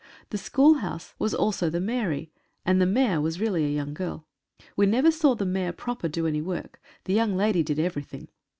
The 0.31 0.39
schoolhouse 0.39 1.13
was 1.19 1.35
also 1.35 1.69
the 1.69 1.79
Mairie, 1.79 2.31
and 2.65 2.81
the 2.81 2.87
Maire 2.87 3.21
was 3.21 3.39
really 3.39 3.65
a 3.65 3.69
young 3.69 3.93
girl. 3.93 4.25
We 4.75 4.87
never 4.87 5.11
saw 5.11 5.35
the 5.35 5.45
Maire 5.45 5.73
proper 5.73 6.07
do 6.09 6.25
any 6.25 6.41
work, 6.41 6.81
the 7.03 7.13
young 7.13 7.35
lady 7.37 7.61
did 7.61 7.77
every 7.77 8.01
thing. 8.01 8.27